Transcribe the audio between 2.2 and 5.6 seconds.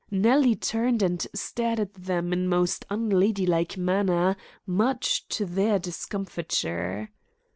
in most unladylike manner, much to